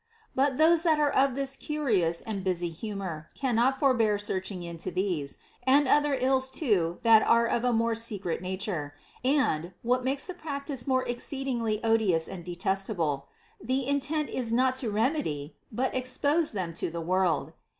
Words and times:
But 0.33 0.57
those 0.57 0.81
that 0.81 0.99
are 0.99 1.11
of 1.11 1.35
this 1.35 1.55
curious 1.55 2.21
and 2.21 2.43
busy 2.43 2.71
hu 2.71 2.95
mor 2.95 3.29
cannot 3.35 3.77
forbear 3.79 4.17
searching 4.17 4.63
into 4.63 4.89
these, 4.89 5.37
and 5.61 5.87
other 5.87 6.15
ills 6.19 6.49
too 6.49 6.97
that 7.03 7.21
are 7.21 7.45
of 7.45 7.63
a 7.63 7.71
more 7.71 7.93
secret 7.93 8.41
nature; 8.41 8.95
and— 9.23 9.73
what 9.83 10.03
makes 10.03 10.25
the 10.25 10.33
practice 10.33 10.81
the 10.81 10.89
more 10.89 11.07
exceedingly 11.07 11.79
odious 11.83 12.27
and 12.27 12.43
detestable— 12.43 13.27
the 13.63 13.85
intent 13.85 14.31
is 14.31 14.51
not 14.51 14.75
to 14.77 14.89
remedy, 14.89 15.55
but 15.71 15.93
expose 15.95 16.49
them 16.49 16.73
to 16.73 16.89
the 16.89 16.99
world. 17.01 17.53